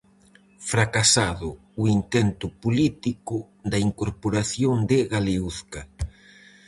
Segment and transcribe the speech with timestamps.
[0.71, 1.49] Fracasado
[1.81, 3.35] o intento político
[3.71, 5.81] da incorporación de Galeuzca.